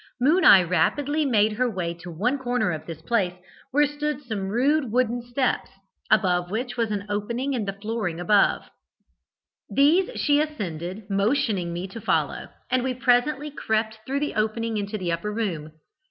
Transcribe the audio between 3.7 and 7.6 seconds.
stood some rude wooden steps, above which was an opening